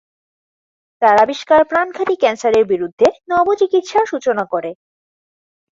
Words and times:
তার 1.01 1.15
আবিষ্কার 1.17 1.61
প্রাণঘাতী 1.63 2.15
ক্যান্সারের 2.15 2.65
বিরুদ্ধে 2.65 3.07
নব 3.29 3.47
চিকিৎসার 3.59 4.05
সুচনা 4.05 4.43
করে। 4.45 4.71